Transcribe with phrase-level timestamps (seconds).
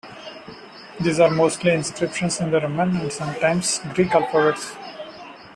[0.99, 4.75] These are mostly inscriptions in the Roman and sometimes Greek alphabets.